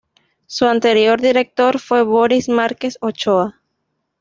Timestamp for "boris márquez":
2.01-2.97